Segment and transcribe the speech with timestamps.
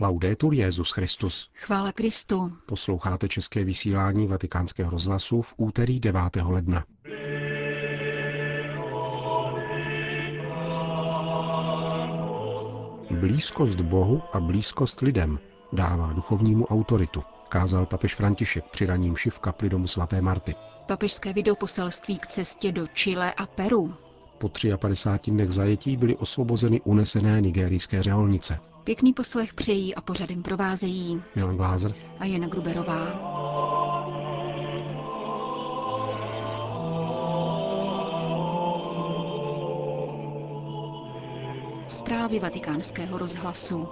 [0.00, 1.50] Laudetur Jezus Christus.
[1.54, 2.52] Chvála Kristu.
[2.66, 6.20] Posloucháte české vysílání Vatikánského rozhlasu v úterý 9.
[6.42, 6.84] ledna.
[13.10, 15.38] Blízkost Bohu a blízkost lidem
[15.72, 20.54] dává duchovnímu autoritu, kázal papež František při raním v kapli domu svaté Marty.
[20.86, 23.94] Papežské videoposelství k cestě do Chile a Peru.
[24.38, 28.58] Po 53 dnech zajetí byly osvobozeny unesené nigerijské řeholnice.
[28.84, 33.34] Pěkný poslech přejí a pořadem provázejí Milan Glázer a Jana Gruberová.
[41.88, 43.88] Zprávy vatikánského rozhlasu.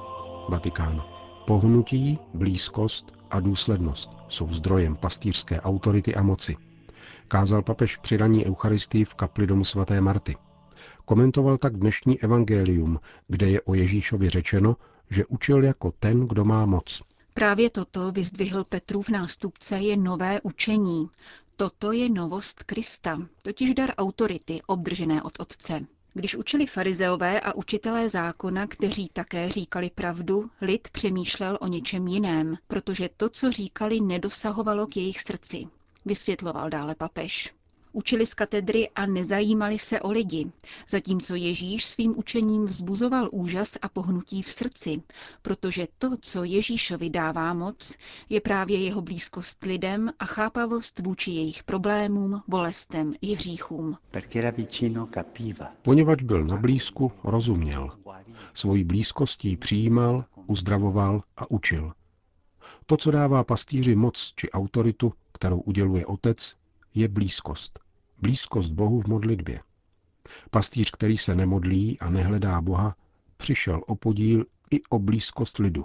[0.49, 1.03] Vatikán.
[1.47, 6.57] Pohnutí, blízkost a důslednost jsou zdrojem pastýřské autority a moci.
[7.29, 10.37] Kázal papež při raní Eucharistii v kapli domu svaté Marty.
[11.05, 14.77] Komentoval tak dnešní evangelium, kde je o Ježíšovi řečeno,
[15.11, 17.03] že učil jako ten, kdo má moc.
[17.35, 21.09] Právě toto vyzdvihl Petrův nástupce je nové učení.
[21.57, 25.81] Toto je novost Krista, totiž dar autority obdržené od Otce.
[26.15, 32.57] Když učili farizeové a učitelé zákona, kteří také říkali pravdu, lid přemýšlel o něčem jiném,
[32.67, 35.67] protože to, co říkali, nedosahovalo k jejich srdci.
[36.05, 37.55] Vysvětloval dále papež.
[37.93, 40.53] Učili z katedry a nezajímali se o lidi,
[40.89, 45.03] zatímco Ježíš svým učením vzbuzoval úžas a pohnutí v srdci,
[45.43, 47.97] protože to, co Ježíšovi dává moc,
[48.29, 53.97] je právě jeho blízkost lidem a chápavost vůči jejich problémům, bolestem i hříchům.
[55.83, 57.91] Poněvadž byl na blízku, rozuměl.
[58.55, 61.93] Svojí blízkostí přijímal, uzdravoval a učil.
[62.87, 65.13] To, co dává pastýři moc či autoritu,
[65.43, 66.57] kterou uděluje otec,
[66.95, 67.79] je blízkost.
[68.19, 69.61] Blízkost Bohu v modlitbě.
[70.51, 72.97] Pastýř, který se nemodlí a nehledá Boha,
[73.37, 75.85] přišel o podíl i o blízkost lidu.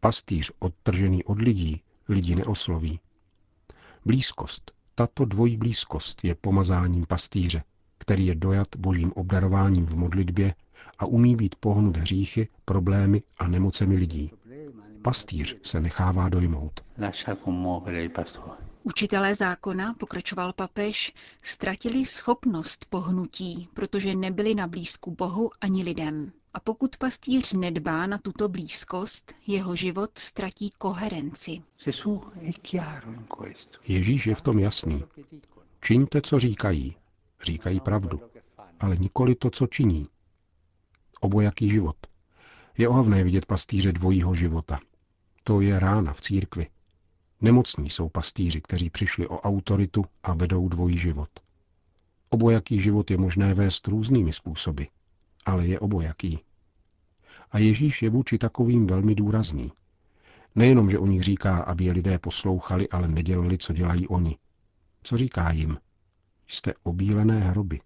[0.00, 3.00] Pastýř odtržený od lidí lidi neosloví.
[4.04, 7.62] Blízkost, tato dvojí blízkost je pomazáním pastýře,
[7.98, 10.54] který je dojat božím obdarováním v modlitbě
[10.98, 14.30] a umí být pohnut hříchy, problémy a nemocemi lidí.
[15.02, 16.80] Pastýř se nechává dojmout.
[18.82, 26.32] Učitelé zákona, pokračoval papež, ztratili schopnost pohnutí, protože nebyli na blízku Bohu ani lidem.
[26.54, 31.62] A pokud pastýř nedbá na tuto blízkost, jeho život ztratí koherenci.
[33.88, 35.04] Ježíš je v tom jasný.
[35.82, 36.96] Čiňte, co říkají.
[37.42, 38.20] Říkají pravdu.
[38.80, 40.08] Ale nikoli to, co činí.
[41.20, 41.96] Obojaký život.
[42.78, 44.78] Je ohavné vidět pastýře dvojího života.
[45.44, 46.66] To je rána v církvi.
[47.40, 51.28] Nemocní jsou pastýři, kteří přišli o autoritu a vedou dvojí život.
[52.30, 54.82] Obojaký život je možné vést různými způsoby,
[55.46, 56.40] ale je obojaký.
[57.50, 59.72] A Ježíš je vůči takovým velmi důrazný.
[60.54, 64.36] Nejenom, že o nich říká, aby je lidé poslouchali, ale nedělali, co dělají oni.
[65.02, 65.78] Co říká jim?
[66.48, 67.80] Jste obílené hroby.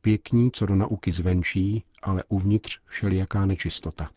[0.00, 4.10] Pěkní, co do nauky zvenčí, ale uvnitř všelijaká nečistota.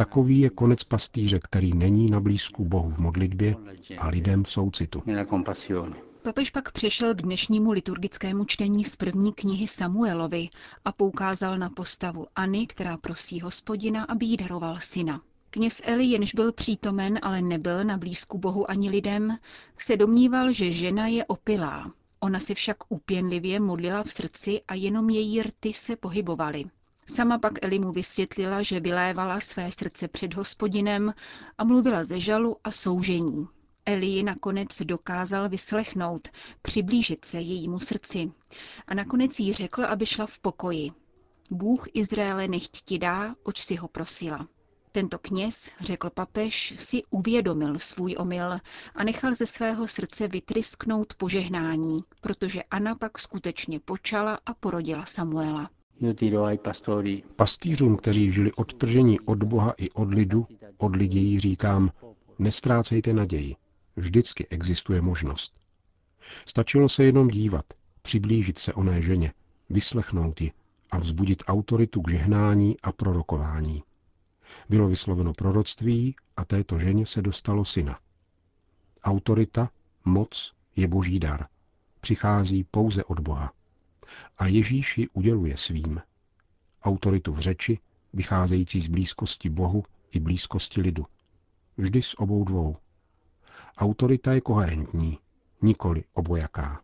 [0.00, 3.56] Takový je konec pastýře, který není na blízku Bohu v modlitbě
[3.98, 5.02] a lidem v soucitu.
[6.22, 10.48] Papež pak přešel k dnešnímu liturgickému čtení z první knihy Samuelovi
[10.84, 15.20] a poukázal na postavuAny, která prosí hospodina, aby jí daroval syna.
[15.50, 19.36] Kněz Eli, jenž byl přítomen, ale nebyl na blízku Bohu ani lidem,
[19.78, 21.92] se domníval, že žena je opilá.
[22.20, 26.64] Ona si však úpěnlivě modlila v srdci a jenom její rty se pohybovaly.
[27.10, 31.14] Sama pak Eli mu vysvětlila, že vylévala své srdce před hospodinem
[31.58, 33.48] a mluvila ze žalu a soužení.
[33.86, 36.28] Eli ji nakonec dokázal vyslechnout,
[36.62, 38.32] přiblížit se jejímu srdci.
[38.86, 40.90] A nakonec jí řekl, aby šla v pokoji.
[41.50, 44.48] Bůh Izraele nechť ti dá, oč si ho prosila.
[44.92, 48.58] Tento kněz, řekl papež, si uvědomil svůj omyl
[48.94, 55.70] a nechal ze svého srdce vytrysknout požehnání, protože Anna pak skutečně počala a porodila Samuela.
[57.36, 60.46] Pastýřům, kteří žili odtržení od Boha i od lidu,
[60.78, 61.90] od lidí říkám,
[62.38, 63.56] nestrácejte naději.
[63.96, 65.52] Vždycky existuje možnost.
[66.46, 67.64] Stačilo se jenom dívat,
[68.02, 69.32] přiblížit se oné ženě,
[69.70, 70.52] vyslechnout ji
[70.90, 73.82] a vzbudit autoritu k žehnání a prorokování.
[74.68, 77.98] Bylo vysloveno proroctví a této ženě se dostalo syna.
[79.04, 79.70] Autorita,
[80.04, 81.46] moc je boží dar.
[82.00, 83.52] Přichází pouze od Boha
[84.38, 86.00] a Ježíš ji uděluje svým.
[86.82, 87.78] Autoritu v řeči,
[88.12, 91.06] vycházející z blízkosti Bohu i blízkosti lidu.
[91.76, 92.76] Vždy s obou dvou.
[93.76, 95.18] Autorita je koherentní,
[95.62, 96.80] nikoli obojaká.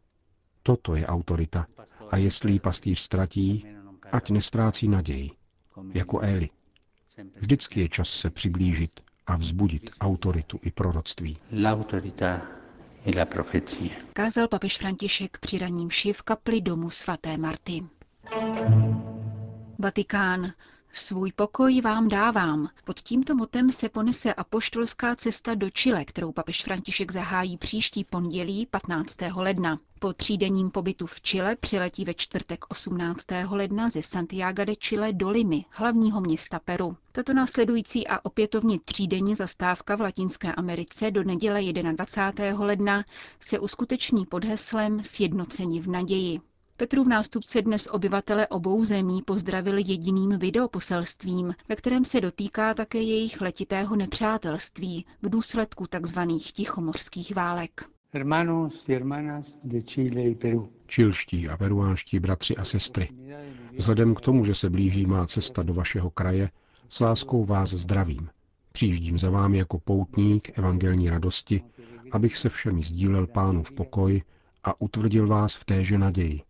[0.63, 1.67] Toto je autorita
[2.11, 3.67] a jestli ji pastýř ztratí,
[4.13, 5.31] ať nestrácí naději,
[5.95, 6.51] jako Eli.
[7.37, 11.37] Vždycky je čas se přiblížit a vzbudit autoritu i proroctví.
[14.13, 17.83] Kázal papež František při raním v kapli domu svaté Marty.
[19.79, 20.53] Vatikán.
[20.99, 22.69] Svůj pokoj vám dávám.
[22.85, 28.67] Pod tímto motem se ponese apoštolská cesta do Chile, kterou papež František zahájí příští pondělí
[28.67, 29.17] 15.
[29.35, 29.79] ledna.
[29.99, 33.27] Po třídenním pobytu v Chile přiletí ve čtvrtek 18.
[33.51, 36.97] ledna ze Santiago de Chile do Limy, hlavního města Peru.
[37.13, 42.65] Tato následující a opětovně třídenní zastávka v Latinské Americe do neděle 21.
[42.65, 43.05] ledna
[43.41, 46.41] se uskuteční pod heslem Sjednocení v naději.
[46.79, 53.41] Petrův nástupce dnes obyvatele obou zemí pozdravil jediným videoposelstvím, ve kterém se dotýká také jejich
[53.41, 56.19] letitého nepřátelství v důsledku tzv.
[56.53, 57.85] tichomořských válek.
[60.87, 63.09] Čilští a peruánští bratři a sestry,
[63.79, 66.51] vzhledem k tomu, že se blíží má cesta do vašeho kraje,
[66.89, 68.29] s láskou vás zdravím.
[68.73, 71.63] Přijíždím za vámi jako poutník evangelní radosti,
[72.13, 74.23] abych se všemi sdílel pánu v pokoji
[74.65, 76.43] a utvrdil vás v téže naději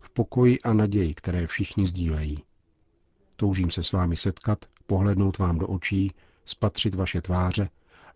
[0.00, 2.38] v pokoji a naději, které všichni sdílejí.
[3.36, 6.12] Toužím se s vámi setkat, pohlednout vám do očí,
[6.44, 7.70] spatřit vaše tváře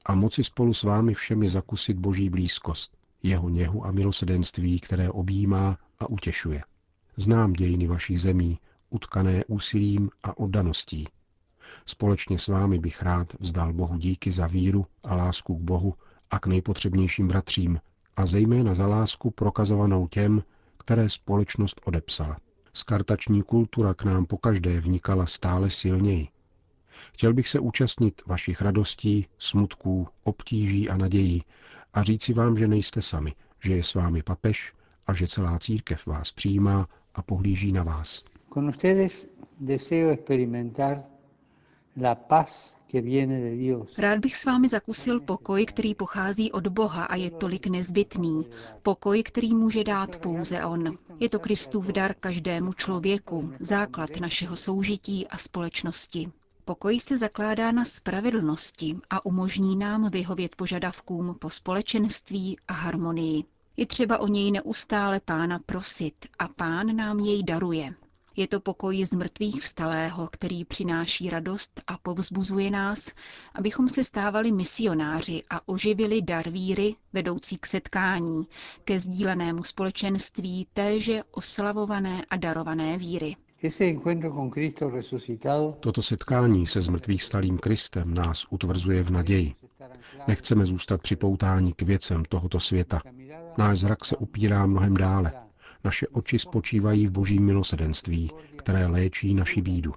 [0.06, 5.78] a moci spolu s vámi všemi zakusit boží blízkost, jeho něhu a milosedenství, které objímá
[5.98, 6.62] a utěšuje.
[7.16, 8.58] Znám dějiny vašich zemí,
[8.90, 11.04] utkané úsilím a oddaností.
[11.86, 15.94] Společně s vámi bych rád vzdal Bohu díky za víru a lásku k Bohu
[16.30, 17.80] a k nejpotřebnějším bratřím,
[18.16, 20.42] a zejména za lásku prokazovanou těm,
[20.90, 22.36] které společnost odepsala.
[22.72, 26.28] Skartační kultura k nám pokaždé vnikala stále silněji.
[27.12, 31.42] Chtěl bych se účastnit vašich radostí, smutků, obtíží a nadějí
[31.92, 34.72] a říci vám, že nejste sami, že je s vámi papež
[35.06, 38.24] a že celá církev vás přijímá a pohlíží na vás.
[38.54, 39.28] Con ustedes
[39.60, 41.02] deseo experimentar
[42.02, 42.76] la paz
[43.98, 48.46] Rád bych s vámi zakusil pokoj, který pochází od Boha a je tolik nezbytný.
[48.82, 50.98] Pokoj, který může dát pouze On.
[51.20, 56.28] Je to Kristův dar každému člověku, základ našeho soužití a společnosti.
[56.64, 63.44] Pokoj se zakládá na spravedlnosti a umožní nám vyhovět požadavkům po společenství a harmonii.
[63.76, 67.94] Je třeba o něj neustále pána prosit a pán nám jej daruje.
[68.40, 73.10] Je to pokoj z mrtvých vstalého, který přináší radost a povzbuzuje nás,
[73.54, 78.46] abychom se stávali misionáři a oživili dar víry, vedoucí k setkání,
[78.84, 83.36] ke sdílenému společenství téže oslavované a darované víry.
[85.80, 89.54] Toto setkání se zmrtvých stalým Kristem nás utvrzuje v naději.
[90.28, 93.00] Nechceme zůstat připoutáni k věcem tohoto světa.
[93.58, 95.32] Náš zrak se upírá mnohem dále.
[95.84, 99.92] Naše oči spočívají v božím milosedenství, které léčí naši bídu.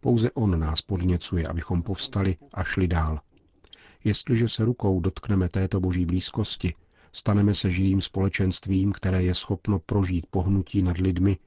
[0.00, 3.20] Pouze On nás podněcuje, abychom povstali a šli dál.
[4.04, 6.74] Jestliže se rukou dotkneme této boží blízkosti,
[7.12, 11.38] staneme se živým společenstvím, které je schopno prožít pohnutí nad lidmi,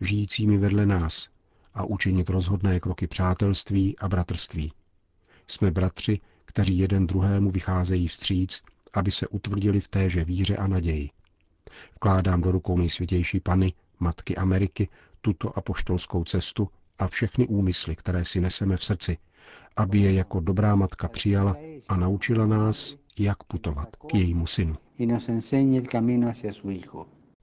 [0.00, 1.28] žijícími vedle nás
[1.74, 4.72] a učinit rozhodné kroky přátelství a bratrství.
[5.48, 8.62] Jsme bratři, kteří jeden druhému vycházejí vstříc,
[8.92, 11.10] aby se utvrdili v téže víře a naději.
[11.94, 14.88] Vkládám do rukou nejsvětější Pany, Matky Ameriky,
[15.20, 16.68] tuto apoštolskou cestu
[16.98, 19.18] a všechny úmysly, které si neseme v srdci,
[19.76, 21.56] aby je jako dobrá matka přijala
[21.88, 24.76] a naučila nás, jak putovat k jejímu synu.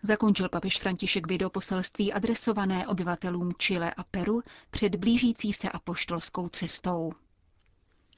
[0.04, 7.12] Zakončil papež František videoposelství adresované obyvatelům Chile a Peru před blížící se apoštolskou cestou.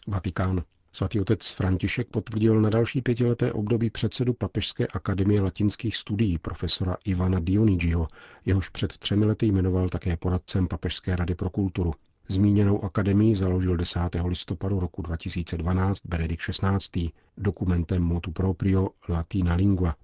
[0.07, 0.63] Vatikán.
[0.95, 7.39] Svatý otec František potvrdil na další pětileté období předsedu Papežské akademie latinských studií profesora Ivana
[7.39, 8.07] Dionigiho,
[8.45, 11.93] jehož před třemi lety jmenoval také poradcem Papežské rady pro kulturu.
[12.27, 13.99] Zmíněnou akademii založil 10.
[14.25, 17.09] listopadu roku 2012 Benedikt XVI.
[17.37, 19.95] dokumentem motu proprio Latina lingua.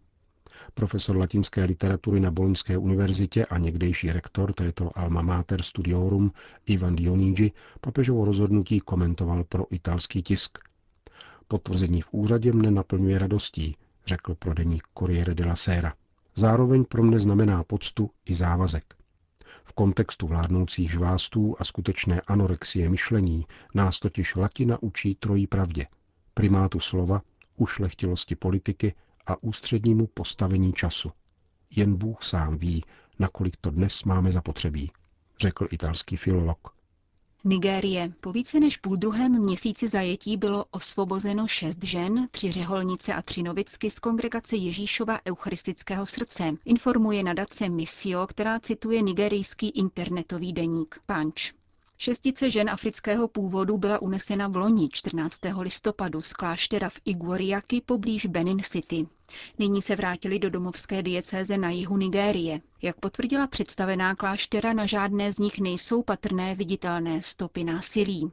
[0.74, 6.31] Profesor latinské literatury na Boloňské univerzitě a někdejší rektor této alma mater studiorum
[6.65, 10.60] Ivan Dionigi papežovo rozhodnutí komentoval pro italský tisk–
[11.51, 15.93] Potvrzení v úřadě mne naplňuje radostí, řekl pro deník Corriere della Sera.
[16.36, 18.96] Zároveň pro mne znamená poctu i závazek.
[19.63, 25.88] V kontextu vládnoucích žvástů a skutečné anorexie myšlení nás totiž latina učí trojí pravdě.
[26.34, 27.22] Primátu slova,
[27.58, 31.12] ušlechtilosti politiky a ústřednímu postavení času.
[31.75, 32.84] Jen Bůh sám ví,
[33.20, 34.91] nakolik to dnes máme zapotřebí,
[35.39, 36.80] řekl italský filolog.
[37.43, 38.13] Nigérie.
[38.21, 43.43] Po více než půl druhém měsíci zajetí bylo osvobozeno šest žen, tři řeholnice a tři
[43.43, 51.60] novicky z kongregace Ježíšova eucharistického srdce, informuje nadace Misio, která cituje nigerijský internetový deník Punch.
[52.03, 55.39] Šestice žen afrického původu byla unesena v loni 14.
[55.60, 59.08] listopadu z kláštera v Iguoriaki poblíž Benin City.
[59.60, 62.62] Nyní se vrátili do domovské diecéze na jihu Nigérie.
[62.81, 68.31] Jak potvrdila představená kláštera, na žádné z nich nejsou patrné viditelné stopy násilí.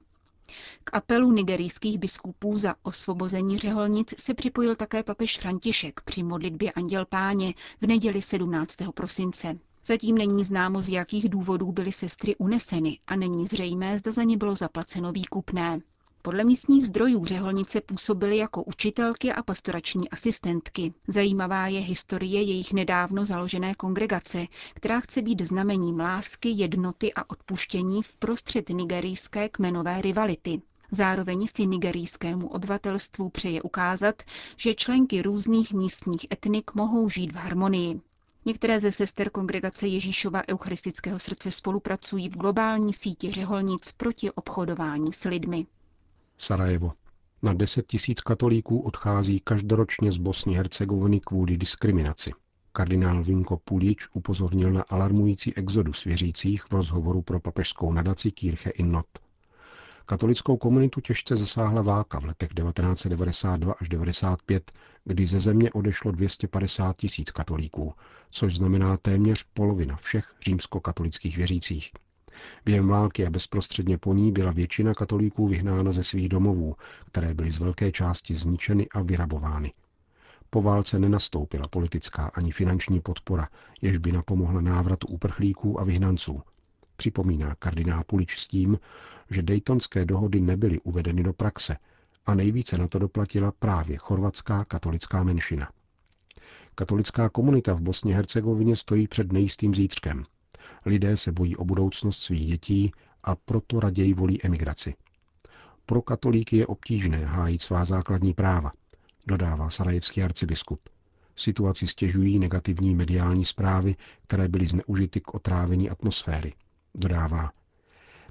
[0.85, 7.05] K apelu nigerijských biskupů za osvobození řeholnic se připojil také papež František při modlitbě Anděl
[7.07, 8.77] Páně v neděli 17.
[8.95, 9.59] prosince.
[9.89, 14.37] Zatím není známo, z jakých důvodů byly sestry uneseny a není zřejmé, zda za ně
[14.37, 15.81] bylo zaplaceno výkupné.
[16.23, 20.95] Podle místních zdrojů řeholnice působily jako učitelky a pastorační asistentky.
[21.09, 28.03] Zajímavá je historie jejich nedávno založené kongregace, která chce být znamením lásky, jednoty a odpuštění
[28.03, 30.63] v prostřed nigerijské kmenové rivality.
[30.93, 34.23] Zároveň si nigerijskému obyvatelstvu přeje ukázat,
[34.57, 38.01] že členky různých místních etnik mohou žít v harmonii.
[38.49, 45.25] Některé ze sester kongregace Ježíšova Eucharistického srdce spolupracují v globální síti řeholnic proti obchodování s
[45.25, 45.67] lidmi.
[46.39, 46.93] Sarajevo.
[47.43, 52.33] Na 10 tisíc katolíků odchází každoročně z Bosny Hercegoviny kvůli diskriminaci.
[52.73, 58.93] Kardinál Vinko Pulič upozornil na alarmující exodus věřících v rozhovoru pro papežskou nadaci Kirche in
[58.93, 59.07] Not.
[60.11, 64.73] Katolickou komunitu těžce zasáhla válka v letech 1992 až 1995,
[65.05, 67.95] kdy ze země odešlo 250 tisíc katolíků,
[68.31, 71.93] což znamená téměř polovina všech římskokatolických věřících.
[72.65, 77.51] Během války a bezprostředně po ní byla většina katolíků vyhnána ze svých domovů, které byly
[77.51, 79.73] z velké části zničeny a vyrabovány.
[80.51, 83.49] Po válce nenastoupila politická ani finanční podpora,
[83.83, 86.43] jež by napomohla návratu uprchlíků a vyhnanců.
[86.99, 88.79] Připomíná kardinál Pulič s tím,
[89.31, 91.77] že Daytonské dohody nebyly uvedeny do praxe
[92.27, 95.71] a nejvíce na to doplatila právě chorvatská katolická menšina.
[96.75, 100.25] Katolická komunita v Bosně Hercegovině stojí před nejistým zítřkem.
[100.87, 104.95] Lidé se bojí o budoucnost svých dětí a proto raději volí emigraci.
[105.87, 108.73] Pro katolíky je obtížné hájit svá základní práva,
[109.27, 110.81] dodává sarajevský arcibiskup.
[111.37, 116.53] Situaci stěžují negativní mediální zprávy, které byly zneužity k otrávení atmosféry.
[116.99, 117.51] Dodává,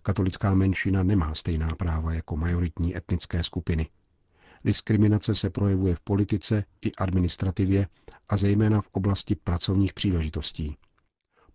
[0.07, 3.89] Katolická menšina nemá stejná práva jako majoritní etnické skupiny.
[4.65, 7.88] Diskriminace se projevuje v politice i administrativě
[8.29, 10.77] a zejména v oblasti pracovních příležitostí.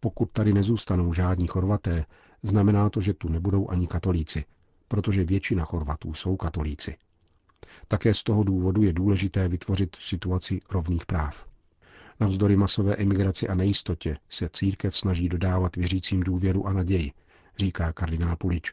[0.00, 2.04] Pokud tady nezůstanou žádní Chorvaté,
[2.42, 4.44] znamená to, že tu nebudou ani katolíci,
[4.88, 6.96] protože většina Chorvatů jsou katolíci.
[7.88, 11.51] Také z toho důvodu je důležité vytvořit situaci rovných práv.
[12.20, 17.12] Navzdory masové emigraci a nejistotě se církev snaží dodávat věřícím důvěru a naději,
[17.58, 18.72] říká kardinál Pulič.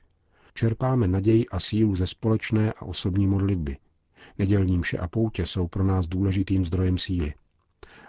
[0.54, 3.78] Čerpáme naději a sílu ze společné a osobní modlitby.
[4.38, 7.34] Nedělní mše a poutě jsou pro nás důležitým zdrojem síly.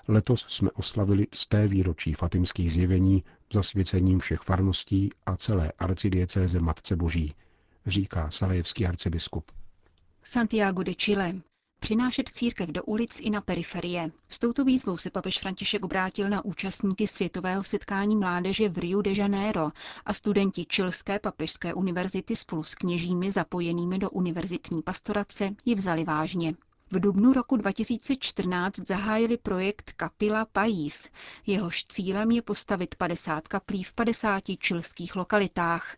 [0.08, 6.96] Letos jsme oslavili z té výročí fatimských zjevení zasvěcením všech farností a celé arcidiecéze Matce
[6.96, 7.34] Boží,
[7.87, 9.52] říká salajevský arcibiskup.
[10.22, 11.34] Santiago de Chile.
[11.80, 14.10] Přinášet církev do ulic i na periferie.
[14.28, 19.12] S touto výzvou se papež František obrátil na účastníky světového setkání mládeže v Rio de
[19.16, 19.70] Janeiro
[20.06, 26.54] a studenti Čilské papežské univerzity spolu s kněžími zapojenými do univerzitní pastorace ji vzali vážně.
[26.90, 31.08] V dubnu roku 2014 zahájili projekt Kapila Pajís.
[31.46, 35.96] Jehož cílem je postavit 50 kaplí v 50 čilských lokalitách.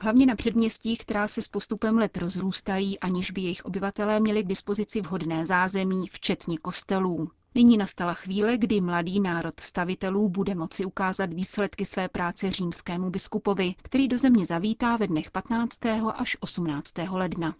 [0.00, 4.46] Hlavně na předměstích, která se s postupem let rozrůstají, aniž by jejich obyvatelé měli k
[4.46, 7.30] dispozici vhodné zázemí, včetně kostelů.
[7.54, 13.74] Nyní nastala chvíle, kdy mladý národ stavitelů bude moci ukázat výsledky své práce římskému biskupovi,
[13.82, 15.86] který do země zavítá ve dnech 15.
[16.14, 16.92] až 18.
[17.10, 17.54] ledna.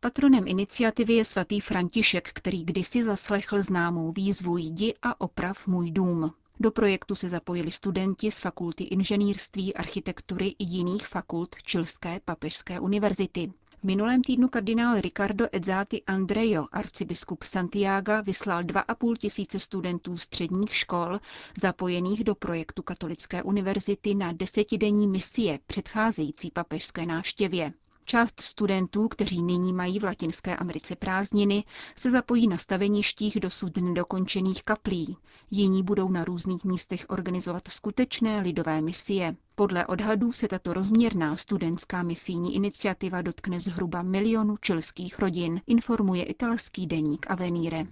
[0.00, 6.32] Patronem iniciativy je svatý František, který kdysi zaslechl známou výzvu Jdi a oprav můj dům.
[6.62, 13.52] Do projektu se zapojili studenti z fakulty inženýrství, architektury i jiných fakult Čilské papežské univerzity.
[13.80, 21.18] V minulém týdnu kardinál Ricardo Edzati Andrejo, arcibiskup Santiago, vyslal 2,5 tisíce studentů středních škol
[21.60, 27.72] zapojených do projektu Katolické univerzity na desetidenní misie předcházející papežské návštěvě.
[28.12, 31.64] Část studentů, kteří nyní mají v Latinské Americe prázdniny,
[31.96, 35.16] se zapojí na staveništích dosud nedokončených kaplí.
[35.50, 39.36] Jiní budou na různých místech organizovat skutečné lidové misie.
[39.54, 46.86] Podle odhadů se tato rozměrná studentská misijní iniciativa dotkne zhruba milionu čilských rodin, informuje italský
[46.86, 47.86] deník Avenire.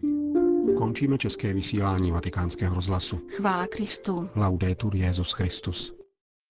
[0.76, 3.20] Končíme české vysílání vatikánského rozhlasu.
[3.36, 4.30] Chvála Kristu.
[4.36, 5.99] Laudetur Jezus Christus.